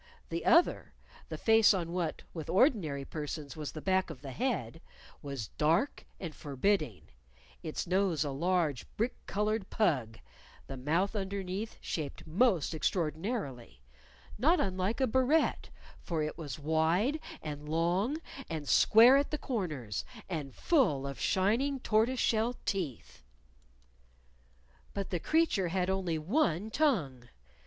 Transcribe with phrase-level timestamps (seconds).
[0.29, 0.93] The other
[1.29, 4.81] (the face on what, with ordinary persons, was the back of the head)
[5.21, 7.03] was dark and forbidding,
[7.61, 10.17] its nose a large brick colored pug,
[10.65, 13.79] the mouth underneath shaped most extraordinarily
[14.39, 15.69] not unlike a barrette,
[16.01, 18.17] for it was wide and long,
[18.49, 23.21] and square at the corners, and full of shining tortoise shell teeth!
[24.95, 27.29] But the creature had only one tongue.